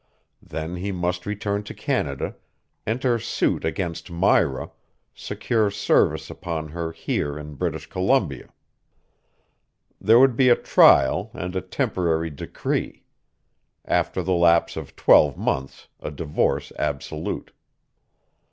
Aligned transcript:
Then 0.41 0.77
he 0.77 0.91
must 0.91 1.27
return 1.27 1.61
to 1.65 1.75
Canada, 1.75 2.35
enter 2.87 3.19
suit 3.19 3.63
against 3.63 4.09
Myra, 4.09 4.71
secure 5.13 5.69
service 5.69 6.31
upon 6.31 6.69
her 6.69 6.91
here 6.91 7.37
in 7.37 7.53
British 7.53 7.85
Columbia. 7.85 8.49
There 9.99 10.19
would 10.19 10.35
be 10.35 10.49
a 10.49 10.55
trial 10.55 11.29
and 11.35 11.55
a 11.55 11.61
temporary 11.61 12.31
decree; 12.31 13.03
after 13.85 14.23
the 14.23 14.33
lapse 14.33 14.75
of 14.75 14.95
twelve 14.95 15.37
months 15.37 15.87
a 15.99 16.09
divorce 16.09 16.71
absolute. 16.79 17.51